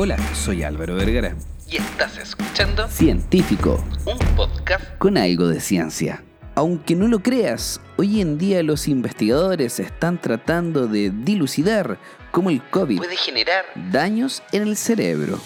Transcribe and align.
Hola, 0.00 0.16
soy 0.32 0.62
Álvaro 0.62 0.94
Vergara. 0.94 1.34
Y 1.68 1.78
estás 1.78 2.18
escuchando 2.18 2.86
Científico, 2.86 3.84
un 4.04 4.16
podcast 4.36 4.96
con 4.98 5.18
algo 5.18 5.48
de 5.48 5.60
ciencia. 5.60 6.22
Aunque 6.54 6.94
no 6.94 7.08
lo 7.08 7.18
creas, 7.18 7.80
hoy 7.96 8.20
en 8.20 8.38
día 8.38 8.62
los 8.62 8.86
investigadores 8.86 9.80
están 9.80 10.20
tratando 10.20 10.86
de 10.86 11.10
dilucidar 11.10 11.98
cómo 12.30 12.50
el 12.50 12.62
COVID 12.62 12.98
puede 12.98 13.16
generar 13.16 13.64
daños 13.90 14.40
en 14.52 14.62
el 14.68 14.76
cerebro. 14.76 15.40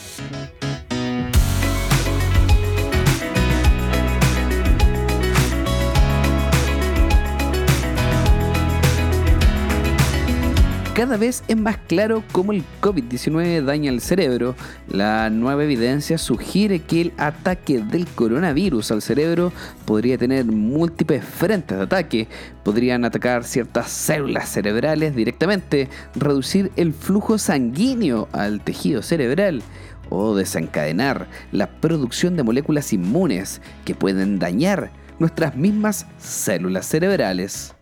Cada 10.95 11.16
vez 11.16 11.43
es 11.48 11.56
más 11.56 11.79
claro 11.79 12.22
cómo 12.32 12.52
el 12.52 12.62
COVID-19 12.82 13.64
daña 13.64 13.90
el 13.90 14.02
cerebro. 14.02 14.54
La 14.89 15.30
nueva 15.30 15.64
evidencia 15.64 16.18
sugiere 16.18 16.80
que 16.80 17.00
el 17.00 17.12
ataque 17.16 17.80
del 17.80 18.07
coronavirus 18.07 18.93
al 18.93 19.00
cerebro 19.00 19.54
podría 19.86 20.18
tener 20.18 20.44
múltiples 20.44 21.25
frentes 21.25 21.79
de 21.79 21.85
ataque. 21.85 22.29
Podrían 22.63 23.07
atacar 23.07 23.44
ciertas 23.44 23.90
células 23.90 24.50
cerebrales 24.50 25.16
directamente, 25.16 25.89
reducir 26.14 26.71
el 26.76 26.93
flujo 26.93 27.38
sanguíneo 27.38 28.29
al 28.32 28.61
tejido 28.61 29.00
cerebral 29.00 29.63
o 30.11 30.35
desencadenar 30.35 31.27
la 31.52 31.71
producción 31.71 32.36
de 32.36 32.42
moléculas 32.42 32.92
inmunes 32.92 33.62
que 33.86 33.94
pueden 33.94 34.38
dañar 34.38 34.91
nuestras 35.19 35.56
mismas 35.56 36.06
células 36.19 36.84
cerebrales 36.84 37.74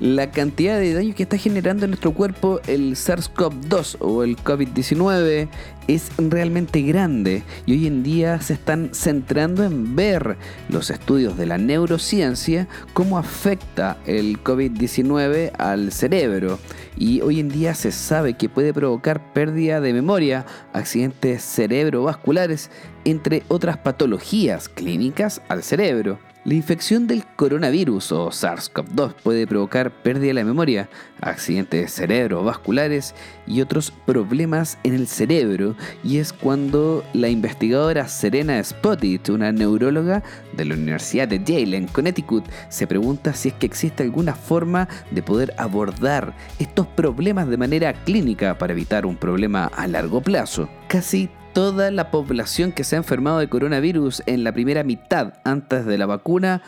la 0.00 0.30
cantidad 0.30 0.78
de 0.78 0.94
daño 0.94 1.14
que 1.14 1.22
está 1.22 1.36
generando 1.36 1.84
en 1.84 1.90
nuestro 1.90 2.12
cuerpo 2.12 2.60
el 2.66 2.96
SARS-CoV-2 2.96 3.96
o 4.00 4.22
el 4.24 4.36
COVID-19 4.36 5.48
es 5.88 6.10
realmente 6.18 6.82
grande 6.82 7.42
y 7.66 7.72
hoy 7.72 7.86
en 7.86 8.02
día 8.02 8.40
se 8.40 8.54
están 8.54 8.90
centrando 8.92 9.64
en 9.64 9.94
ver 9.94 10.36
los 10.68 10.90
estudios 10.90 11.36
de 11.36 11.46
la 11.46 11.58
neurociencia 11.58 12.68
cómo 12.94 13.18
afecta 13.18 13.98
el 14.06 14.42
COVID-19 14.42 15.52
al 15.58 15.92
cerebro 15.92 16.58
y 16.96 17.20
hoy 17.20 17.40
en 17.40 17.48
día 17.48 17.74
se 17.74 17.92
sabe 17.92 18.34
que 18.34 18.48
puede 18.48 18.72
provocar 18.72 19.32
pérdida 19.32 19.80
de 19.80 19.92
memoria, 19.92 20.46
accidentes 20.72 21.42
cerebrovasculares, 21.42 22.70
entre 23.04 23.42
otras 23.48 23.78
patologías 23.78 24.68
clínicas 24.68 25.42
al 25.48 25.62
cerebro. 25.62 26.18
La 26.44 26.54
infección 26.54 27.06
del 27.06 27.24
coronavirus 27.24 28.10
o 28.10 28.30
SARS-CoV-2 28.30 29.14
puede 29.22 29.46
provocar 29.46 29.92
pérdida 30.02 30.26
de 30.26 30.34
la 30.34 30.44
memoria, 30.44 30.88
accidentes 31.20 31.92
cerebrovasculares 31.92 33.14
y 33.46 33.60
otros 33.60 33.92
problemas 33.92 34.76
en 34.82 34.94
el 34.94 35.06
cerebro 35.06 35.76
y 36.02 36.18
es 36.18 36.32
cuando 36.32 37.04
la 37.12 37.28
investigadora 37.28 38.08
Serena 38.08 38.60
Spottit, 38.64 39.28
una 39.28 39.52
neuróloga 39.52 40.24
de 40.56 40.64
la 40.64 40.74
Universidad 40.74 41.28
de 41.28 41.44
Yale 41.44 41.76
en 41.76 41.86
Connecticut, 41.86 42.44
se 42.70 42.88
pregunta 42.88 43.34
si 43.34 43.50
es 43.50 43.54
que 43.54 43.66
existe 43.66 44.02
alguna 44.02 44.34
forma 44.34 44.88
de 45.12 45.22
poder 45.22 45.54
abordar 45.58 46.34
estos 46.58 46.88
problemas 46.88 47.46
de 47.46 47.56
manera 47.56 47.92
clínica 47.92 48.58
para 48.58 48.72
evitar 48.72 49.06
un 49.06 49.14
problema 49.14 49.66
a 49.66 49.86
largo 49.86 50.20
plazo. 50.20 50.68
Casi 50.88 51.30
toda 51.52 51.90
la 51.90 52.10
población 52.10 52.72
que 52.72 52.84
se 52.84 52.96
ha 52.96 52.98
enfermado 52.98 53.38
de 53.38 53.48
coronavirus 53.48 54.22
en 54.26 54.44
la 54.44 54.52
primera 54.52 54.84
mitad 54.84 55.34
antes 55.44 55.84
de 55.86 55.98
la 55.98 56.06
vacuna 56.06 56.62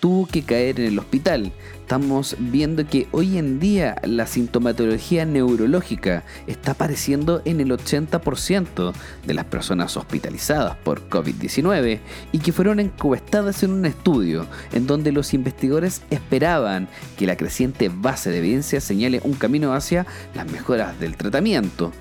tuvo 0.00 0.26
que 0.26 0.42
caer 0.42 0.78
en 0.80 0.86
el 0.86 0.98
hospital. 0.98 1.52
Estamos 1.80 2.36
viendo 2.38 2.86
que 2.86 3.06
hoy 3.12 3.38
en 3.38 3.58
día 3.58 3.96
la 4.04 4.26
sintomatología 4.26 5.24
neurológica 5.24 6.24
está 6.46 6.72
apareciendo 6.72 7.40
en 7.44 7.60
el 7.60 7.70
80% 7.70 8.92
de 9.26 9.34
las 9.34 9.46
personas 9.46 9.96
hospitalizadas 9.96 10.76
por 10.76 11.08
COVID-19 11.08 12.00
y 12.32 12.38
que 12.38 12.52
fueron 12.52 12.78
encuestadas 12.78 13.62
en 13.62 13.70
un 13.70 13.86
estudio 13.86 14.46
en 14.72 14.86
donde 14.86 15.12
los 15.12 15.32
investigadores 15.32 16.02
esperaban 16.10 16.88
que 17.16 17.26
la 17.26 17.36
creciente 17.36 17.88
base 17.88 18.30
de 18.30 18.38
evidencia 18.38 18.80
señale 18.80 19.20
un 19.24 19.34
camino 19.34 19.72
hacia 19.72 20.06
las 20.34 20.50
mejoras 20.50 20.98
del 21.00 21.16
tratamiento 21.16 21.92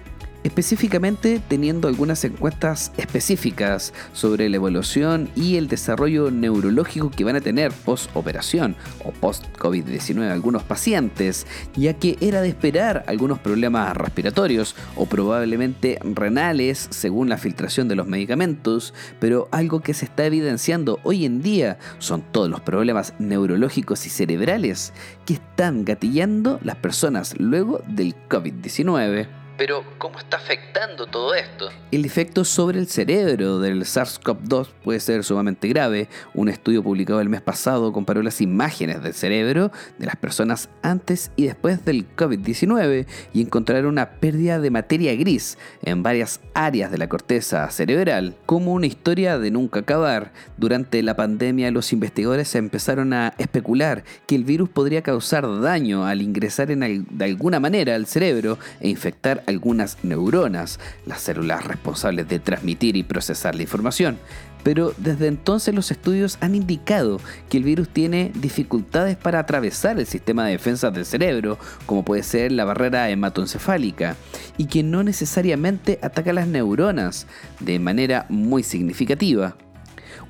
específicamente 0.46 1.42
teniendo 1.48 1.88
algunas 1.88 2.24
encuestas 2.24 2.92
específicas 2.98 3.94
sobre 4.14 4.48
la 4.48 4.58
evolución 4.58 5.28
y 5.36 5.58
el 5.58 5.68
desarrollo 5.68 6.30
neurológico 6.30 7.10
que 7.10 7.24
van 7.24 7.36
a 7.36 7.42
tener 7.42 7.72
post-operación 7.72 8.76
o 9.04 9.12
post-COVID-19 9.12 10.30
algunos 10.30 10.62
pacientes, 10.62 11.48
ya 11.76 11.94
que 11.94 12.18
era 12.22 12.42
de 12.42 12.50
esperar 12.50 13.04
algunos 13.08 13.40
problemas 13.40 13.98
respiratorios 13.98 14.76
o 14.96 15.08
probablemente 15.08 15.98
renales 16.04 16.90
según 16.92 17.28
la 17.28 17.40
filtración 17.40 17.88
de 17.88 17.96
los 17.96 18.06
medicamentos, 18.06 18.94
pero 19.20 19.50
algo 19.52 19.80
que 19.80 19.96
se 19.96 20.06
está 20.06 20.26
evidenciando 20.26 21.00
hoy 21.02 21.26
en 21.26 21.42
día 21.42 21.80
son 21.98 22.22
todos 22.22 22.52
los 22.52 22.62
problemas 22.62 23.16
neurológicos 23.18 24.06
y 24.06 24.10
cerebrales 24.10 24.94
que 25.26 25.34
están 25.34 25.86
gatillando 25.86 26.60
las 26.62 26.76
personas 26.76 27.34
luego 27.40 27.82
del 27.88 28.14
COVID-19. 28.30 29.45
Pero, 29.58 29.86
¿cómo 29.98 30.20
está 30.20 30.36
afectando 30.36 31.08
todo 31.08 31.34
esto? 31.34 31.70
El 31.92 32.04
efecto 32.04 32.44
sobre 32.44 32.78
el 32.78 32.88
cerebro 32.88 33.60
del 33.60 33.84
SARS-CoV-2 33.84 34.68
puede 34.84 35.00
ser 35.00 35.24
sumamente 35.24 35.70
grave. 35.70 36.10
Un 36.34 36.50
estudio 36.50 36.84
publicado 36.84 37.22
el 37.22 37.30
mes 37.30 37.42
pasado 37.42 37.94
comparó 37.94 38.22
las 38.22 38.42
imágenes 38.42 39.02
del 39.02 39.14
cerebro 39.14 39.72
de 39.98 40.06
las 40.06 40.18
personas 40.18 40.68
antes 40.82 41.32
y 41.38 41.46
después 41.46 41.86
del 41.86 42.06
COVID-19 42.18 43.08
y 43.34 43.42
encontraron 43.42 43.86
una 43.86 44.12
pérdida 44.12 44.60
de 44.60 44.72
materia 44.72 45.16
gris 45.16 45.58
en 45.84 46.04
varias 46.04 46.42
áreas 46.54 46.92
de 46.92 46.98
la 46.98 47.08
corteza 47.08 47.70
cerebral, 47.72 48.36
como 48.46 48.74
una 48.74 48.88
historia 48.88 49.40
de 49.40 49.52
nunca 49.52 49.80
acabar. 49.80 50.34
Durante 50.58 51.02
la 51.02 51.16
pandemia, 51.16 51.72
los 51.72 51.94
investigadores 51.94 52.54
empezaron 52.56 53.14
a 53.14 53.34
especular 53.38 54.04
que 54.28 54.36
el 54.36 54.44
virus 54.44 54.68
podría 54.68 55.02
causar 55.02 55.46
daño 55.62 56.06
al 56.06 56.22
ingresar 56.22 56.68
de 56.68 57.26
alguna 57.26 57.62
manera 57.62 57.96
al 57.96 58.06
cerebro 58.06 58.58
e 58.82 58.90
infectar 58.90 59.45
algunas 59.48 60.04
neuronas, 60.04 60.80
las 61.06 61.22
células 61.22 61.66
responsables 61.66 62.28
de 62.28 62.40
transmitir 62.40 62.96
y 62.96 63.04
procesar 63.04 63.56
la 63.56 63.64
información. 63.64 64.18
Pero 64.66 64.96
desde 64.98 65.28
entonces 65.28 65.76
los 65.76 65.92
estudios 65.92 66.40
han 66.42 66.56
indicado 66.56 67.20
que 67.50 67.58
el 67.58 67.64
virus 67.64 67.88
tiene 67.88 68.32
dificultades 68.34 69.16
para 69.16 69.38
atravesar 69.38 70.00
el 70.00 70.08
sistema 70.08 70.46
de 70.46 70.54
defensa 70.54 70.90
del 70.90 71.06
cerebro, 71.06 71.60
como 71.86 72.04
puede 72.04 72.24
ser 72.24 72.52
la 72.52 72.66
barrera 72.66 73.10
hematoencefálica, 73.12 74.16
y 74.58 74.66
que 74.66 74.82
no 74.82 75.04
necesariamente 75.04 76.00
ataca 76.02 76.34
las 76.34 76.48
neuronas 76.48 77.28
de 77.60 77.78
manera 77.78 78.26
muy 78.30 78.64
significativa. 78.64 79.56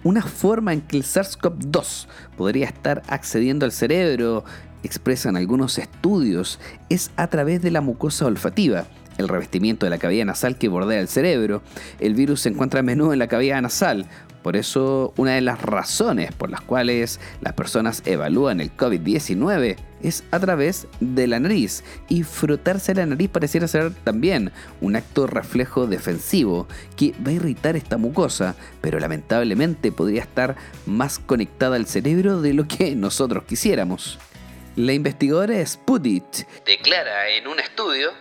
Una 0.03 0.22
forma 0.22 0.74
en 0.74 0.82
que 0.82 0.97
el 0.97 1.03
SARS-CoV-2 1.03 2.08
podría 2.36 2.68
estar 2.68 3.03
accediendo 3.08 3.66
al 3.66 3.72
cerebro, 3.72 4.44
expresan 4.84 5.38
algunos 5.38 5.78
estudios, 5.78 6.59
es 6.90 7.09
a 7.16 7.28
través 7.28 7.62
de 7.62 7.72
la 7.72 7.80
mucosa 7.82 8.26
olfativa, 8.26 8.86
el 9.18 9.28
revestimiento 9.28 9.86
de 9.86 9.90
la 9.90 9.98
cavidad 9.98 10.26
nasal 10.26 10.58
que 10.58 10.68
bordea 10.68 11.00
el 11.00 11.08
cerebro. 11.08 11.62
El 12.00 12.14
virus 12.16 12.42
se 12.42 12.50
encuentra 12.50 12.81
a 12.81 12.84
menudo 12.84 13.14
en 13.14 13.20
la 13.20 13.28
cavidad 13.28 13.62
nasal. 13.62 14.08
Por 14.46 14.56
eso, 14.56 15.12
una 15.18 15.34
de 15.34 15.42
las 15.42 15.59
razones 15.59 16.31
por 16.31 16.52
las 16.52 16.62
cuales 16.62 17.20
las 17.42 17.53
personas 17.53 18.03
evalúan 18.06 18.62
el 18.62 18.72
COVID-19 18.78 19.76
es 20.03 20.24
a 20.30 20.40
través 20.40 20.88
de 21.00 21.26
la 21.26 21.40
nariz. 21.40 21.84
Y 22.09 22.22
frotarse 22.22 22.94
la 22.94 23.08
nariz 23.08 23.28
pareciera 23.30 23.68
ser 23.68 23.92
también 24.03 24.52
un 24.81 24.96
acto 24.96 25.26
reflejo 25.26 25.88
defensivo 25.88 26.68
que 26.96 27.16
va 27.26 27.32
a 27.32 27.34
irritar 27.34 27.76
esta 27.76 27.97
mucosa, 27.97 28.56
pero 28.82 29.00
lamentablemente 29.00 29.92
podría 29.92 30.22
estar 30.22 30.56
más 30.86 31.18
conectada 31.18 31.76
al 31.76 31.88
cerebro 31.88 32.40
de 32.40 32.53
lo 32.53 32.68
que 32.68 32.96
nosotros 32.96 33.46
quisiéramos. 33.46 34.20
La 34.76 34.92
investigadora 34.92 35.66
Spudit 35.66 36.46
declara 36.66 37.30
en 37.30 37.47
un 37.47 37.62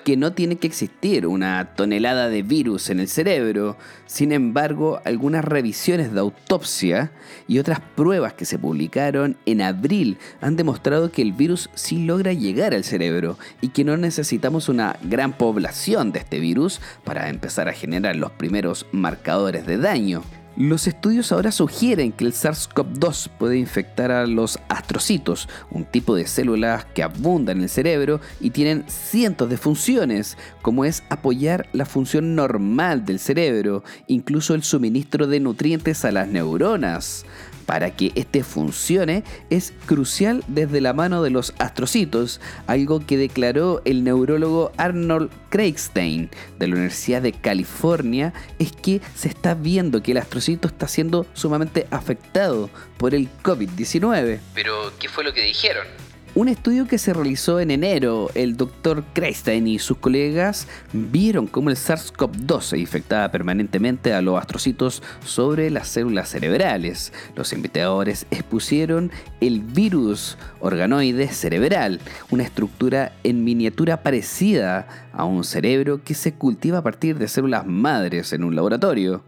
que 0.04 0.16
no 0.16 0.32
tiene 0.32 0.56
que 0.56 0.66
existir 0.66 1.26
una 1.26 1.74
tonelada 1.74 2.28
de 2.28 2.42
virus 2.42 2.90
en 2.90 3.00
el 3.00 3.08
cerebro. 3.08 3.76
Sin 4.06 4.32
embargo, 4.32 5.00
algunas 5.04 5.44
revisiones 5.44 6.12
de 6.12 6.20
autopsia 6.20 7.12
y 7.48 7.58
otras 7.58 7.80
pruebas 7.80 8.34
que 8.34 8.44
se 8.44 8.58
publicaron 8.58 9.36
en 9.46 9.62
abril 9.62 10.18
han 10.40 10.56
demostrado 10.56 11.10
que 11.10 11.22
el 11.22 11.32
virus 11.32 11.70
sí 11.74 12.04
logra 12.04 12.32
llegar 12.32 12.74
al 12.74 12.84
cerebro 12.84 13.38
y 13.60 13.68
que 13.68 13.84
no 13.84 13.96
necesitamos 13.96 14.68
una 14.68 14.96
gran 15.02 15.32
población 15.32 16.12
de 16.12 16.20
este 16.20 16.38
virus 16.38 16.80
para 17.04 17.28
empezar 17.28 17.68
a 17.68 17.72
generar 17.72 18.16
los 18.16 18.32
primeros 18.32 18.86
marcadores 18.92 19.66
de 19.66 19.78
daño. 19.78 20.22
Los 20.56 20.86
estudios 20.86 21.32
ahora 21.32 21.50
sugieren 21.50 22.12
que 22.12 22.24
el 22.24 22.32
SARS-CoV-2 22.32 23.28
puede 23.38 23.58
infectar 23.58 24.12
a 24.12 24.24
los 24.24 24.60
astrocitos, 24.68 25.48
un 25.72 25.84
tipo 25.84 26.14
de 26.14 26.28
células 26.28 26.84
que 26.84 27.02
abundan 27.02 27.56
en 27.56 27.64
el 27.64 27.68
cerebro 27.68 28.20
y 28.40 28.50
tienen 28.50 28.84
cientos 28.86 29.50
de 29.50 29.56
funciones, 29.56 30.38
como 30.62 30.84
es 30.84 31.02
apoyar 31.08 31.66
la 31.72 31.86
función 31.86 32.36
normal 32.36 33.04
del 33.04 33.18
cerebro, 33.18 33.82
incluso 34.06 34.54
el 34.54 34.62
suministro 34.62 35.26
de 35.26 35.40
nutrientes 35.40 36.04
a 36.04 36.12
las 36.12 36.28
neuronas. 36.28 37.26
Para 37.66 37.90
que 37.90 38.12
este 38.14 38.44
funcione 38.44 39.24
es 39.50 39.72
crucial 39.86 40.44
desde 40.48 40.80
la 40.80 40.92
mano 40.92 41.22
de 41.22 41.30
los 41.30 41.54
astrocitos, 41.58 42.40
algo 42.66 43.04
que 43.04 43.16
declaró 43.16 43.82
el 43.84 44.04
neurólogo 44.04 44.72
Arnold 44.76 45.30
Craigstein 45.50 46.30
de 46.58 46.68
la 46.68 46.74
Universidad 46.74 47.22
de 47.22 47.32
California, 47.32 48.32
es 48.58 48.72
que 48.72 49.00
se 49.14 49.28
está 49.28 49.54
viendo 49.54 50.02
que 50.02 50.12
el 50.12 50.18
astrocito 50.18 50.68
está 50.68 50.88
siendo 50.88 51.26
sumamente 51.32 51.86
afectado 51.90 52.70
por 52.98 53.14
el 53.14 53.28
COVID-19. 53.42 54.40
Pero, 54.54 54.92
¿qué 54.98 55.08
fue 55.08 55.24
lo 55.24 55.32
que 55.32 55.42
dijeron? 55.42 56.03
Un 56.36 56.48
estudio 56.48 56.88
que 56.88 56.98
se 56.98 57.14
realizó 57.14 57.60
en 57.60 57.70
enero, 57.70 58.28
el 58.34 58.56
doctor 58.56 59.04
Kreisstein 59.12 59.68
y 59.68 59.78
sus 59.78 59.98
colegas 59.98 60.66
vieron 60.92 61.46
cómo 61.46 61.70
el 61.70 61.76
SARS-CoV-2 61.76 62.60
se 62.60 62.78
infectaba 62.78 63.30
permanentemente 63.30 64.12
a 64.12 64.20
los 64.20 64.36
astrocitos 64.36 65.00
sobre 65.24 65.70
las 65.70 65.86
células 65.86 66.30
cerebrales. 66.30 67.12
Los 67.36 67.52
investigadores 67.52 68.26
expusieron 68.32 69.12
el 69.40 69.60
virus 69.60 70.36
organoide 70.58 71.28
cerebral, 71.28 72.00
una 72.30 72.42
estructura 72.42 73.12
en 73.22 73.44
miniatura 73.44 74.02
parecida 74.02 74.88
a 75.12 75.24
un 75.24 75.44
cerebro 75.44 76.02
que 76.02 76.14
se 76.14 76.34
cultiva 76.34 76.78
a 76.78 76.82
partir 76.82 77.16
de 77.16 77.28
células 77.28 77.64
madres 77.64 78.32
en 78.32 78.42
un 78.42 78.56
laboratorio. 78.56 79.22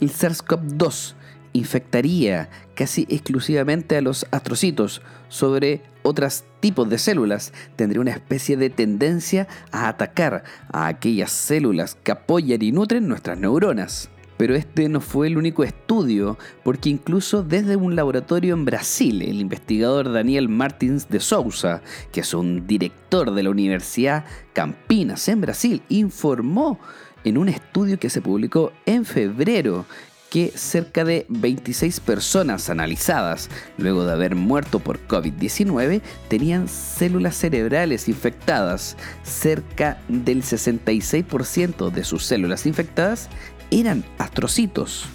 El 0.00 0.12
SARS-CoV-2 0.12 1.14
infectaría 1.52 2.50
casi 2.74 3.06
exclusivamente 3.08 3.96
a 3.96 4.02
los 4.02 4.26
astrocitos 4.30 5.02
sobre 5.28 5.82
otros 6.02 6.44
tipos 6.60 6.88
de 6.88 6.98
células. 6.98 7.52
Tendría 7.76 8.00
una 8.00 8.12
especie 8.12 8.56
de 8.56 8.70
tendencia 8.70 9.48
a 9.72 9.88
atacar 9.88 10.44
a 10.72 10.86
aquellas 10.86 11.30
células 11.30 11.96
que 12.02 12.12
apoyan 12.12 12.62
y 12.62 12.72
nutren 12.72 13.08
nuestras 13.08 13.38
neuronas. 13.38 14.10
Pero 14.36 14.54
este 14.54 14.88
no 14.88 15.00
fue 15.00 15.28
el 15.28 15.38
único 15.38 15.64
estudio, 15.64 16.36
porque 16.62 16.90
incluso 16.90 17.42
desde 17.42 17.76
un 17.76 17.96
laboratorio 17.96 18.52
en 18.52 18.66
Brasil, 18.66 19.22
el 19.22 19.40
investigador 19.40 20.12
Daniel 20.12 20.48
Martins 20.48 21.08
de 21.08 21.20
Souza, 21.20 21.80
que 22.12 22.20
es 22.20 22.34
un 22.34 22.66
director 22.66 23.32
de 23.32 23.42
la 23.42 23.50
Universidad 23.50 24.26
Campinas 24.52 25.28
en 25.28 25.40
Brasil, 25.40 25.82
informó 25.88 26.78
en 27.24 27.38
un 27.38 27.48
estudio 27.48 27.98
que 27.98 28.10
se 28.10 28.20
publicó 28.20 28.72
en 28.84 29.04
febrero 29.04 29.86
que 30.30 30.52
cerca 30.54 31.04
de 31.04 31.26
26 31.28 32.00
personas 32.00 32.68
analizadas 32.70 33.48
luego 33.78 34.04
de 34.04 34.12
haber 34.12 34.34
muerto 34.34 34.80
por 34.80 35.06
COVID-19 35.06 36.02
tenían 36.28 36.68
células 36.68 37.36
cerebrales 37.36 38.08
infectadas. 38.08 38.96
Cerca 39.22 39.98
del 40.08 40.42
66% 40.42 41.90
de 41.90 42.04
sus 42.04 42.24
células 42.24 42.66
infectadas 42.66 43.28
eran 43.70 44.04
astrocitos. 44.18 45.06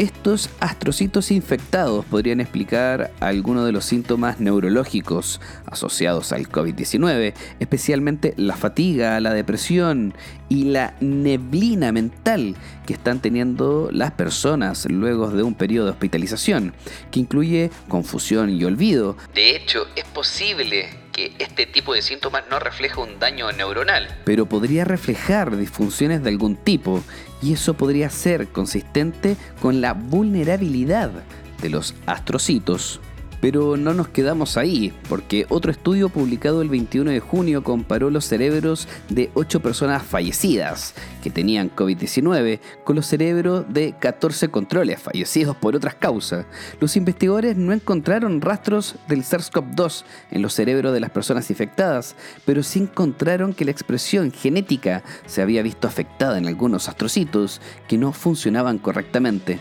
Estos 0.00 0.48
astrocitos 0.60 1.30
infectados 1.30 2.06
podrían 2.06 2.40
explicar 2.40 3.12
algunos 3.20 3.66
de 3.66 3.72
los 3.72 3.84
síntomas 3.84 4.40
neurológicos 4.40 5.42
asociados 5.66 6.32
al 6.32 6.48
COVID-19, 6.48 7.34
especialmente 7.60 8.32
la 8.38 8.56
fatiga, 8.56 9.20
la 9.20 9.34
depresión 9.34 10.14
y 10.48 10.64
la 10.64 10.94
neblina 11.00 11.92
mental 11.92 12.56
que 12.86 12.94
están 12.94 13.20
teniendo 13.20 13.90
las 13.92 14.12
personas 14.12 14.86
luego 14.90 15.28
de 15.28 15.42
un 15.42 15.54
periodo 15.54 15.84
de 15.84 15.92
hospitalización, 15.92 16.72
que 17.10 17.20
incluye 17.20 17.70
confusión 17.86 18.48
y 18.48 18.64
olvido. 18.64 19.18
De 19.34 19.54
hecho, 19.54 19.86
es 19.96 20.06
posible 20.06 20.88
este 21.38 21.66
tipo 21.66 21.94
de 21.94 22.02
síntomas 22.02 22.44
no 22.50 22.58
refleja 22.58 23.00
un 23.00 23.18
daño 23.18 23.50
neuronal. 23.52 24.08
Pero 24.24 24.46
podría 24.46 24.84
reflejar 24.84 25.56
disfunciones 25.56 26.22
de 26.22 26.30
algún 26.30 26.56
tipo 26.56 27.02
y 27.42 27.54
eso 27.54 27.74
podría 27.74 28.10
ser 28.10 28.48
consistente 28.48 29.36
con 29.60 29.80
la 29.80 29.94
vulnerabilidad 29.94 31.10
de 31.60 31.70
los 31.70 31.94
astrocitos. 32.06 33.00
Pero 33.40 33.76
no 33.76 33.94
nos 33.94 34.08
quedamos 34.08 34.56
ahí, 34.56 34.92
porque 35.08 35.46
otro 35.48 35.70
estudio 35.70 36.08
publicado 36.08 36.62
el 36.62 36.68
21 36.68 37.10
de 37.10 37.20
junio 37.20 37.64
comparó 37.64 38.10
los 38.10 38.26
cerebros 38.26 38.86
de 39.08 39.30
8 39.34 39.60
personas 39.60 40.02
fallecidas 40.02 40.94
que 41.22 41.30
tenían 41.30 41.74
COVID-19 41.74 42.60
con 42.84 42.96
los 42.96 43.06
cerebros 43.06 43.64
de 43.68 43.94
14 43.98 44.48
controles 44.48 45.00
fallecidos 45.00 45.56
por 45.56 45.76
otras 45.76 45.94
causas. 45.94 46.46
Los 46.80 46.96
investigadores 46.96 47.56
no 47.56 47.72
encontraron 47.72 48.40
rastros 48.40 48.96
del 49.08 49.22
SARS-CoV-2 49.22 50.04
en 50.30 50.42
los 50.42 50.54
cerebros 50.54 50.92
de 50.92 51.00
las 51.00 51.10
personas 51.10 51.50
infectadas, 51.50 52.16
pero 52.44 52.62
sí 52.62 52.80
encontraron 52.80 53.54
que 53.54 53.64
la 53.64 53.70
expresión 53.70 54.32
genética 54.32 55.02
se 55.26 55.42
había 55.42 55.62
visto 55.62 55.88
afectada 55.88 56.38
en 56.38 56.46
algunos 56.46 56.88
astrocitos 56.88 57.60
que 57.88 57.98
no 57.98 58.12
funcionaban 58.12 58.78
correctamente. 58.78 59.58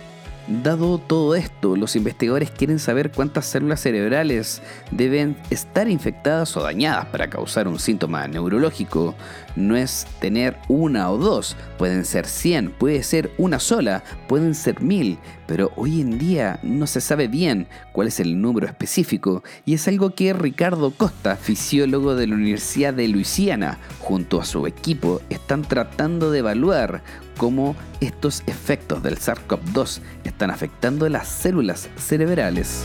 Dado 0.50 0.98
todo 0.98 1.36
esto, 1.36 1.76
los 1.76 1.96
investigadores 1.96 2.50
quieren 2.50 2.80
saber 2.80 3.12
cuántas 3.12 3.46
células 3.46 3.82
cerebrales 3.82 4.64
deben 4.90 5.38
estar 5.52 5.88
infectadas 5.88 6.58
o 6.58 6.64
dañadas 6.64 7.06
para 7.06 7.30
causar 7.30 7.68
un 7.68 7.78
síntoma 7.78 8.28
neurológico. 8.28 9.14
No 9.56 9.78
es 9.78 10.08
tener 10.20 10.58
una 10.68 11.12
o 11.12 11.20
dos, 11.20 11.56
pueden 11.78 12.04
ser 12.04 12.26
100, 12.26 12.72
puede 12.72 13.04
ser 13.04 13.30
una 13.38 13.60
sola, 13.60 14.04
pueden 14.28 14.56
ser 14.56 14.82
mil, 14.82 15.20
pero 15.46 15.72
hoy 15.76 16.02
en 16.02 16.18
día 16.18 16.60
no 16.64 16.88
se 16.88 17.00
sabe 17.00 17.28
bien 17.28 17.68
cuál 17.92 18.08
es 18.08 18.20
el 18.20 18.42
número 18.42 18.66
específico 18.66 19.44
y 19.66 19.76
es 19.76 19.88
algo 19.88 20.16
que 20.16 20.34
Ricardo 20.34 20.90
Costa, 20.90 21.36
fisiólogo 21.36 22.16
de 22.16 22.26
la 22.26 22.34
Universidad 22.34 22.96
de 22.96 23.08
Luisiana, 23.08 23.78
junto 24.00 24.42
a 24.42 24.46
su 24.46 24.66
equipo 24.66 25.22
están 25.30 25.62
tratando 25.62 26.32
de 26.32 26.40
evaluar 26.40 27.04
cómo 27.40 27.74
estos 28.02 28.44
efectos 28.48 29.02
del 29.02 29.18
SARS-CoV-2 29.18 30.02
están 30.26 30.52
afectando 30.52 31.08
las 31.08 31.30
células 31.30 31.90
cerebrales. 31.96 32.84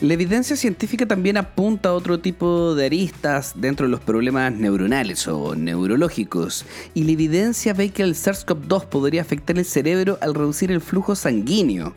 La 0.00 0.14
evidencia 0.14 0.56
científica 0.56 1.06
también 1.06 1.36
apunta 1.36 1.88
a 1.88 1.92
otro 1.92 2.20
tipo 2.20 2.74
de 2.76 2.86
aristas 2.86 3.54
dentro 3.56 3.86
de 3.86 3.90
los 3.90 4.00
problemas 4.00 4.52
neuronales 4.52 5.26
o 5.26 5.56
neurológicos, 5.56 6.64
y 6.94 7.02
la 7.04 7.12
evidencia 7.12 7.72
ve 7.72 7.90
que 7.90 8.02
el 8.02 8.14
SARS-CoV-2 8.14 8.86
podría 8.86 9.22
afectar 9.22 9.58
el 9.58 9.64
cerebro 9.64 10.18
al 10.20 10.34
reducir 10.34 10.70
el 10.70 10.80
flujo 10.80 11.16
sanguíneo 11.16 11.94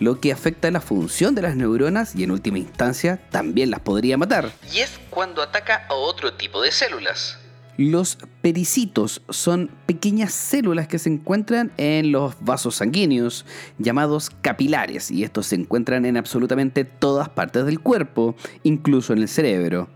lo 0.00 0.18
que 0.18 0.32
afecta 0.32 0.70
la 0.70 0.80
función 0.80 1.34
de 1.36 1.42
las 1.42 1.54
neuronas 1.54 2.16
y 2.16 2.24
en 2.24 2.32
última 2.32 2.58
instancia 2.58 3.20
también 3.30 3.70
las 3.70 3.80
podría 3.80 4.16
matar. 4.16 4.50
Y 4.72 4.78
es 4.78 4.98
cuando 5.10 5.42
ataca 5.42 5.86
a 5.88 5.94
otro 5.94 6.32
tipo 6.32 6.60
de 6.60 6.72
células. 6.72 7.38
Los 7.76 8.18
pericitos 8.42 9.22
son 9.30 9.70
pequeñas 9.86 10.34
células 10.34 10.86
que 10.86 10.98
se 10.98 11.08
encuentran 11.08 11.72
en 11.78 12.12
los 12.12 12.34
vasos 12.40 12.76
sanguíneos, 12.76 13.46
llamados 13.78 14.30
capilares, 14.42 15.10
y 15.10 15.24
estos 15.24 15.46
se 15.46 15.54
encuentran 15.54 16.04
en 16.04 16.18
absolutamente 16.18 16.84
todas 16.84 17.30
partes 17.30 17.64
del 17.64 17.80
cuerpo, 17.80 18.36
incluso 18.64 19.14
en 19.14 19.20
el 19.20 19.28
cerebro. 19.28 19.88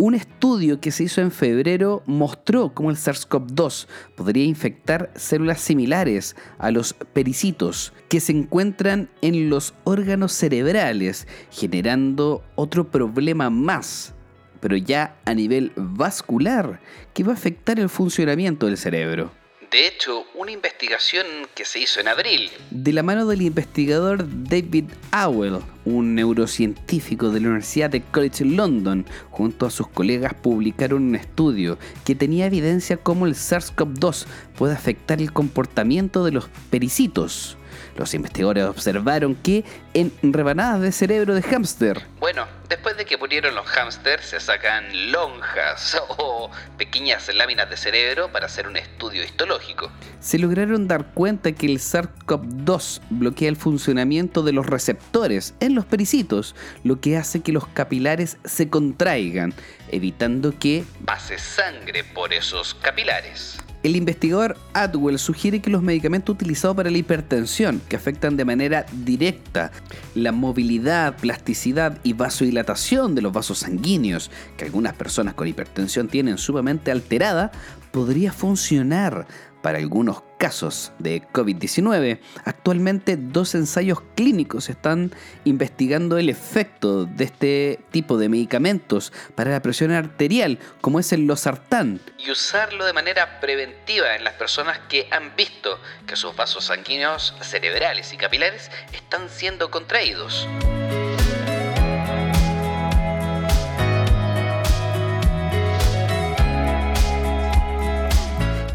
Un 0.00 0.14
estudio 0.14 0.80
que 0.80 0.92
se 0.92 1.02
hizo 1.02 1.20
en 1.22 1.32
febrero 1.32 2.04
mostró 2.06 2.72
cómo 2.72 2.90
el 2.90 2.96
SARS-CoV-2 2.96 3.88
podría 4.14 4.44
infectar 4.44 5.10
células 5.16 5.60
similares 5.60 6.36
a 6.58 6.70
los 6.70 6.92
pericitos 6.92 7.92
que 8.08 8.20
se 8.20 8.30
encuentran 8.30 9.10
en 9.22 9.50
los 9.50 9.74
órganos 9.82 10.30
cerebrales, 10.32 11.26
generando 11.50 12.44
otro 12.54 12.92
problema 12.92 13.50
más, 13.50 14.14
pero 14.60 14.76
ya 14.76 15.16
a 15.24 15.34
nivel 15.34 15.72
vascular, 15.74 16.80
que 17.12 17.24
va 17.24 17.32
a 17.32 17.34
afectar 17.34 17.80
el 17.80 17.88
funcionamiento 17.88 18.66
del 18.66 18.76
cerebro. 18.76 19.32
De 19.72 19.88
hecho, 19.88 20.24
una 20.34 20.52
investigación 20.52 21.26
que 21.56 21.64
se 21.64 21.80
hizo 21.80 22.00
en 22.00 22.06
abril. 22.06 22.50
De 22.70 22.92
la 22.92 23.02
mano 23.02 23.26
del 23.26 23.42
investigador 23.42 24.24
David 24.44 24.86
Awell, 25.10 25.58
un 25.96 26.14
neurocientífico 26.14 27.30
de 27.30 27.40
la 27.40 27.48
Universidad 27.48 27.90
de 27.90 28.02
College 28.02 28.44
London, 28.44 29.06
junto 29.30 29.66
a 29.66 29.70
sus 29.70 29.88
colegas 29.88 30.34
publicaron 30.34 31.02
un 31.02 31.14
estudio 31.14 31.78
que 32.04 32.14
tenía 32.14 32.46
evidencia 32.46 32.96
cómo 32.96 33.26
el 33.26 33.34
SARS-CoV-2 33.34 34.26
puede 34.56 34.74
afectar 34.74 35.20
el 35.20 35.32
comportamiento 35.32 36.24
de 36.24 36.32
los 36.32 36.48
pericitos. 36.70 37.56
Los 37.96 38.14
investigadores 38.14 38.64
observaron 38.64 39.34
que 39.34 39.64
en 39.94 40.12
rebanadas 40.22 40.80
de 40.80 40.92
cerebro 40.92 41.34
de 41.34 41.42
hámster. 41.42 42.02
Bueno, 42.20 42.46
después 42.68 42.96
de 42.96 43.04
que 43.04 43.16
murieron 43.16 43.54
los 43.54 43.66
hámsters, 43.66 44.26
se 44.26 44.40
sacan 44.40 45.12
lonjas 45.12 46.00
o 46.18 46.50
pequeñas 46.76 47.32
láminas 47.34 47.68
de 47.70 47.76
cerebro 47.76 48.30
para 48.32 48.46
hacer 48.46 48.66
un 48.66 48.76
estudio 48.76 49.22
histológico. 49.24 49.90
Se 50.20 50.38
lograron 50.38 50.88
dar 50.88 51.12
cuenta 51.14 51.52
que 51.52 51.66
el 51.66 51.78
SARS-CoV-2 51.78 53.00
bloquea 53.10 53.48
el 53.48 53.56
funcionamiento 53.56 54.42
de 54.42 54.52
los 54.52 54.66
receptores 54.66 55.54
en 55.60 55.74
los 55.74 55.84
pericitos, 55.84 56.54
lo 56.84 57.00
que 57.00 57.16
hace 57.16 57.40
que 57.40 57.52
los 57.52 57.66
capilares 57.68 58.38
se 58.44 58.68
contraigan, 58.68 59.54
evitando 59.90 60.58
que 60.58 60.84
pase 61.04 61.38
sangre 61.38 62.04
por 62.04 62.32
esos 62.32 62.74
capilares. 62.74 63.58
El 63.84 63.94
investigador 63.94 64.56
Atwell 64.74 65.20
sugiere 65.20 65.60
que 65.60 65.70
los 65.70 65.82
medicamentos 65.82 66.34
utilizados 66.34 66.76
para 66.76 66.90
la 66.90 66.98
hipertensión, 66.98 67.80
que 67.88 67.94
afectan 67.94 68.36
de 68.36 68.44
manera 68.44 68.86
directa 69.04 69.70
la 70.16 70.32
movilidad, 70.32 71.16
plasticidad 71.16 71.98
y 72.02 72.12
vasodilatación 72.12 73.14
de 73.14 73.22
los 73.22 73.32
vasos 73.32 73.58
sanguíneos, 73.58 74.32
que 74.56 74.64
algunas 74.64 74.94
personas 74.94 75.34
con 75.34 75.46
hipertensión 75.46 76.08
tienen 76.08 76.38
sumamente 76.38 76.90
alterada, 76.90 77.52
podría 77.92 78.32
funcionar 78.32 79.26
para 79.62 79.78
algunos 79.78 80.22
casos 80.38 80.92
de 80.98 81.22
COVID-19. 81.22 82.20
Actualmente 82.44 83.16
dos 83.16 83.54
ensayos 83.54 84.00
clínicos 84.14 84.68
están 84.68 85.12
investigando 85.44 86.18
el 86.18 86.28
efecto 86.28 87.04
de 87.04 87.24
este 87.24 87.80
tipo 87.90 88.18
de 88.18 88.28
medicamentos 88.28 89.12
para 89.34 89.50
la 89.50 89.60
presión 89.60 89.90
arterial, 89.90 90.58
como 90.80 91.00
es 91.00 91.12
el 91.12 91.26
losartán. 91.26 92.00
Y 92.18 92.30
usarlo 92.30 92.84
de 92.86 92.92
manera 92.92 93.40
preventiva 93.40 94.14
en 94.14 94.24
las 94.24 94.34
personas 94.34 94.78
que 94.88 95.08
han 95.10 95.34
visto 95.36 95.80
que 96.06 96.16
sus 96.16 96.34
vasos 96.36 96.66
sanguíneos 96.66 97.34
cerebrales 97.40 98.12
y 98.12 98.16
capilares 98.16 98.70
están 98.92 99.28
siendo 99.28 99.70
contraídos. 99.70 100.48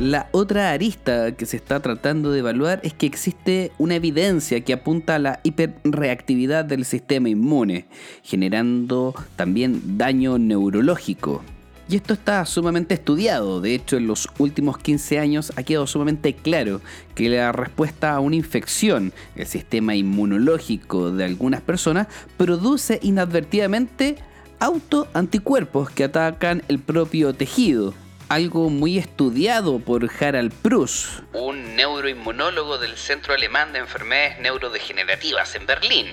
La 0.03 0.27
otra 0.33 0.72
arista 0.72 1.31
que 1.31 1.45
se 1.45 1.55
está 1.55 1.79
tratando 1.79 2.29
de 2.29 2.39
evaluar 2.39 2.81
es 2.83 2.93
que 2.93 3.05
existe 3.05 3.72
una 3.77 3.95
evidencia 3.95 4.60
que 4.60 4.74
apunta 4.74 5.15
a 5.15 5.19
la 5.19 5.39
hiperreactividad 5.43 6.65
del 6.65 6.83
sistema 6.83 7.29
inmune, 7.29 7.86
generando 8.22 9.15
también 9.38 9.98
daño 9.98 10.38
neurológico. 10.38 11.41
Y 11.88 11.95
esto 11.95 12.13
está 12.15 12.45
sumamente 12.45 12.95
estudiado, 12.95 13.62
de 13.62 13.75
hecho 13.75 13.95
en 13.95 14.07
los 14.07 14.27
últimos 14.39 14.77
15 14.77 15.19
años 15.19 15.53
ha 15.55 15.63
quedado 15.63 15.88
sumamente 15.88 16.33
claro 16.33 16.81
que 17.15 17.29
la 17.29 17.53
respuesta 17.53 18.13
a 18.13 18.19
una 18.19 18.36
infección, 18.36 19.13
el 19.38 19.48
sistema 19.48 19.95
inmunológico 19.95 21.12
de 21.12 21.24
algunas 21.24 21.62
personas, 21.62 22.07
produce 22.36 23.00
inadvertidamente 23.03 24.17
autoanticuerpos 24.60 25.89
que 25.91 26.03
atacan 26.03 26.62
el 26.67 26.79
propio 26.79 27.33
tejido 27.33 27.93
algo 28.29 28.69
muy 28.69 28.97
estudiado 28.97 29.79
por 29.79 30.09
Harald 30.19 30.53
Prus. 30.53 31.23
Un 31.33 31.75
neuroinmunólogo 31.75 32.77
del 32.77 32.97
Centro 32.97 33.33
Alemán 33.33 33.73
de 33.73 33.79
Enfermedades 33.79 34.39
Neurodegenerativas 34.39 35.55
en 35.55 35.65
Berlín. 35.65 36.07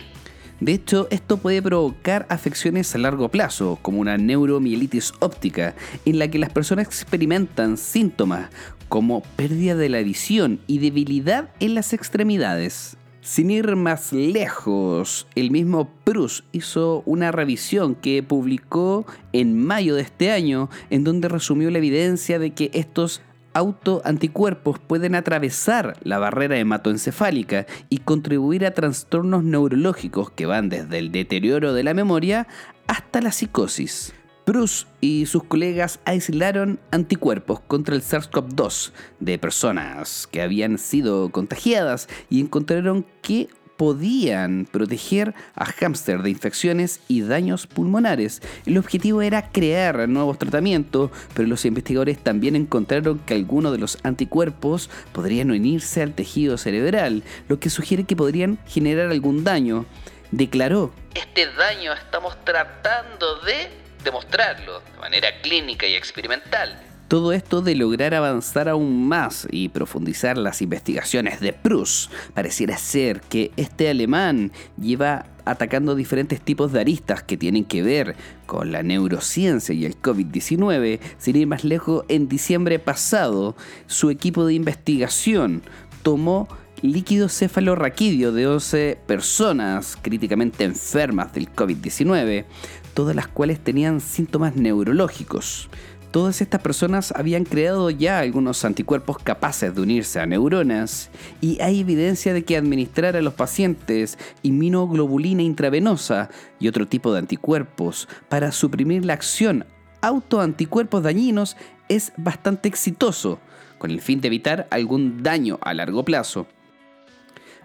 De 0.60 0.72
hecho, 0.72 1.08
esto 1.10 1.38
puede 1.38 1.62
provocar 1.62 2.26
afecciones 2.28 2.94
a 2.94 2.98
largo 2.98 3.30
plazo, 3.30 3.78
como 3.80 4.00
una 4.00 4.18
neuromielitis 4.18 5.12
óptica, 5.20 5.74
en 6.04 6.18
la 6.18 6.28
que 6.28 6.38
las 6.38 6.50
personas 6.50 6.86
experimentan 6.86 7.78
síntomas 7.78 8.50
como 8.90 9.22
pérdida 9.36 9.74
de 9.74 9.88
la 9.88 10.02
visión 10.02 10.60
y 10.66 10.78
debilidad 10.78 11.48
en 11.60 11.74
las 11.74 11.94
extremidades. 11.94 12.98
Sin 13.22 13.50
ir 13.50 13.76
más 13.76 14.14
lejos, 14.14 15.26
el 15.34 15.50
mismo 15.50 15.90
Prus 16.04 16.42
hizo 16.52 17.02
una 17.04 17.30
revisión 17.30 17.94
que 17.94 18.22
publicó 18.22 19.04
en 19.34 19.62
mayo 19.62 19.94
de 19.94 20.02
este 20.02 20.30
año, 20.30 20.70
en 20.88 21.04
donde 21.04 21.28
resumió 21.28 21.70
la 21.70 21.78
evidencia 21.78 22.38
de 22.38 22.52
que 22.52 22.70
estos 22.72 23.20
autoanticuerpos 23.52 24.78
pueden 24.78 25.14
atravesar 25.14 25.98
la 26.02 26.18
barrera 26.18 26.58
hematoencefálica 26.58 27.66
y 27.90 27.98
contribuir 27.98 28.64
a 28.64 28.70
trastornos 28.70 29.44
neurológicos 29.44 30.30
que 30.30 30.46
van 30.46 30.70
desde 30.70 30.98
el 30.98 31.12
deterioro 31.12 31.74
de 31.74 31.82
la 31.82 31.92
memoria 31.92 32.46
hasta 32.86 33.20
la 33.20 33.32
psicosis. 33.32 34.14
Bruce 34.46 34.86
y 35.00 35.26
sus 35.26 35.44
colegas 35.44 36.00
aislaron 36.04 36.80
anticuerpos 36.90 37.60
contra 37.60 37.94
el 37.94 38.02
SARS-CoV-2 38.02 38.92
de 39.20 39.38
personas 39.38 40.26
que 40.26 40.42
habían 40.42 40.78
sido 40.78 41.30
contagiadas 41.30 42.08
y 42.28 42.40
encontraron 42.40 43.06
que 43.22 43.48
podían 43.80 44.68
proteger 44.70 45.34
a 45.54 45.64
hámster 45.64 46.20
de 46.20 46.28
infecciones 46.28 47.00
y 47.08 47.22
daños 47.22 47.66
pulmonares. 47.66 48.42
El 48.66 48.76
objetivo 48.76 49.22
era 49.22 49.50
crear 49.50 50.06
nuevos 50.06 50.36
tratamientos, 50.36 51.10
pero 51.32 51.48
los 51.48 51.64
investigadores 51.64 52.18
también 52.18 52.56
encontraron 52.56 53.20
que 53.20 53.32
algunos 53.32 53.72
de 53.72 53.78
los 53.78 53.96
anticuerpos 54.02 54.90
podrían 55.12 55.50
unirse 55.50 56.02
al 56.02 56.12
tejido 56.12 56.58
cerebral, 56.58 57.22
lo 57.48 57.58
que 57.58 57.70
sugiere 57.70 58.04
que 58.04 58.16
podrían 58.16 58.58
generar 58.66 59.10
algún 59.10 59.44
daño. 59.44 59.86
Declaró, 60.30 60.92
este 61.14 61.46
daño 61.46 61.94
estamos 61.94 62.36
tratando 62.44 63.40
de 63.46 63.70
demostrarlo 64.04 64.80
de 64.80 64.98
manera 64.98 65.28
clínica 65.42 65.86
y 65.86 65.94
experimental. 65.94 66.78
Todo 67.08 67.32
esto 67.32 67.60
de 67.60 67.74
lograr 67.74 68.14
avanzar 68.14 68.68
aún 68.68 69.08
más 69.08 69.48
y 69.50 69.68
profundizar 69.70 70.38
las 70.38 70.62
investigaciones 70.62 71.40
de 71.40 71.52
Prus. 71.52 72.08
Pareciera 72.34 72.78
ser 72.78 73.20
que 73.22 73.50
este 73.56 73.90
alemán 73.90 74.52
lleva 74.80 75.26
atacando 75.44 75.96
diferentes 75.96 76.40
tipos 76.40 76.72
de 76.72 76.80
aristas 76.80 77.24
que 77.24 77.36
tienen 77.36 77.64
que 77.64 77.82
ver 77.82 78.14
con 78.46 78.70
la 78.70 78.84
neurociencia 78.84 79.74
y 79.74 79.86
el 79.86 80.00
COVID-19. 80.00 81.00
Sin 81.18 81.34
ir 81.34 81.48
más 81.48 81.64
lejos, 81.64 82.04
en 82.08 82.28
diciembre 82.28 82.78
pasado, 82.78 83.56
su 83.88 84.10
equipo 84.10 84.46
de 84.46 84.54
investigación 84.54 85.62
tomó 86.04 86.48
líquido 86.82 87.28
cefalorraquídeo 87.28 88.32
de 88.32 88.46
11 88.46 88.98
personas 89.06 89.98
críticamente 90.00 90.64
enfermas 90.64 91.32
del 91.32 91.52
COVID-19, 91.52 92.44
todas 92.94 93.16
las 93.16 93.28
cuales 93.28 93.60
tenían 93.60 94.00
síntomas 94.00 94.56
neurológicos. 94.56 95.68
Todas 96.10 96.40
estas 96.40 96.60
personas 96.60 97.12
habían 97.14 97.44
creado 97.44 97.88
ya 97.90 98.18
algunos 98.18 98.64
anticuerpos 98.64 99.18
capaces 99.18 99.74
de 99.74 99.80
unirse 99.80 100.18
a 100.18 100.26
neuronas 100.26 101.10
y 101.40 101.60
hay 101.60 101.80
evidencia 101.80 102.34
de 102.34 102.44
que 102.44 102.56
administrar 102.56 103.16
a 103.16 103.22
los 103.22 103.34
pacientes 103.34 104.18
inmunoglobulina 104.42 105.42
intravenosa 105.42 106.28
y 106.58 106.66
otro 106.66 106.88
tipo 106.88 107.12
de 107.12 107.20
anticuerpos 107.20 108.08
para 108.28 108.50
suprimir 108.50 109.04
la 109.04 109.12
acción 109.12 109.64
autoanticuerpos 110.00 111.02
dañinos 111.02 111.56
es 111.88 112.12
bastante 112.16 112.68
exitoso, 112.68 113.38
con 113.78 113.90
el 113.90 114.00
fin 114.00 114.20
de 114.20 114.28
evitar 114.28 114.66
algún 114.70 115.22
daño 115.22 115.58
a 115.62 115.74
largo 115.74 116.04
plazo. 116.04 116.46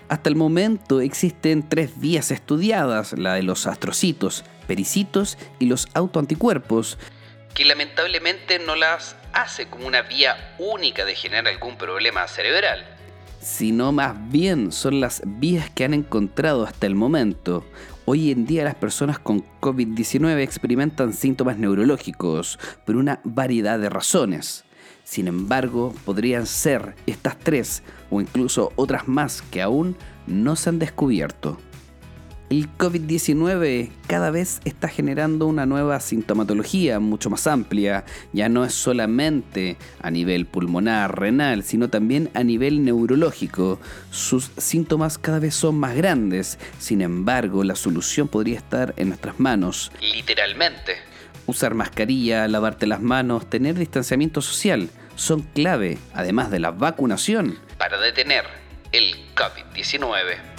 Hasta 0.07 0.29
el 0.29 0.35
momento 0.35 1.01
existen 1.01 1.67
tres 1.67 1.99
vías 1.99 2.29
estudiadas, 2.29 3.17
la 3.17 3.33
de 3.33 3.43
los 3.43 3.65
astrocitos, 3.65 4.43
pericitos 4.65 5.37
y 5.59 5.65
los 5.65 5.87
autoanticuerpos, 5.93 6.97
que 7.53 7.65
lamentablemente 7.65 8.59
no 8.59 8.75
las 8.75 9.15
hace 9.33 9.67
como 9.67 9.87
una 9.87 10.01
vía 10.01 10.55
única 10.59 11.05
de 11.05 11.15
generar 11.15 11.47
algún 11.47 11.77
problema 11.77 12.27
cerebral. 12.27 12.85
Sino 13.41 13.91
más 13.91 14.15
bien 14.29 14.71
son 14.71 14.99
las 14.99 15.21
vías 15.25 15.69
que 15.69 15.85
han 15.85 15.93
encontrado 15.93 16.65
hasta 16.65 16.87
el 16.87 16.95
momento. 16.95 17.63
Hoy 18.05 18.31
en 18.31 18.45
día 18.45 18.63
las 18.63 18.75
personas 18.75 19.19
con 19.19 19.43
COVID-19 19.61 20.41
experimentan 20.41 21.13
síntomas 21.13 21.57
neurológicos 21.57 22.59
por 22.85 22.95
una 22.95 23.21
variedad 23.23 23.79
de 23.79 23.89
razones. 23.89 24.65
Sin 25.03 25.27
embargo, 25.27 25.93
podrían 26.03 26.47
ser 26.47 26.95
estas 27.05 27.37
tres 27.37 27.83
o 28.09 28.19
incluso 28.19 28.73
otras 28.75 29.07
más 29.07 29.43
que 29.43 29.61
aún 29.61 29.95
no 30.27 30.55
se 30.55 30.69
han 30.69 30.79
descubierto. 30.79 31.59
El 32.49 32.69
COVID-19 32.77 33.89
cada 34.07 34.29
vez 34.29 34.61
está 34.65 34.87
generando 34.87 35.47
una 35.47 35.65
nueva 35.65 35.99
sintomatología 35.99 36.99
mucho 36.99 37.31
más 37.31 37.47
amplia, 37.47 38.05
ya 38.33 38.49
no 38.49 38.63
es 38.63 38.73
solamente 38.73 39.77
a 39.99 40.11
nivel 40.11 40.45
pulmonar, 40.45 41.19
renal, 41.19 41.63
sino 41.63 41.89
también 41.89 42.29
a 42.35 42.43
nivel 42.43 42.85
neurológico. 42.85 43.79
Sus 44.11 44.51
síntomas 44.57 45.17
cada 45.17 45.39
vez 45.39 45.55
son 45.55 45.79
más 45.79 45.95
grandes, 45.95 46.59
sin 46.77 47.01
embargo 47.01 47.63
la 47.63 47.75
solución 47.75 48.27
podría 48.27 48.57
estar 48.57 48.93
en 48.97 49.07
nuestras 49.09 49.39
manos. 49.39 49.91
Literalmente 49.99 50.93
usar 51.47 51.73
mascarilla, 51.73 52.47
lavarte 52.47 52.87
las 52.87 53.01
manos, 53.01 53.49
tener 53.49 53.75
distanciamiento 53.75 54.41
social 54.41 54.89
son 55.15 55.41
clave, 55.41 55.97
además 56.13 56.51
de 56.51 56.59
la 56.59 56.71
vacunación, 56.71 57.57
para 57.77 57.99
detener 57.99 58.45
el 58.91 59.15
COVID-19. 59.35 60.54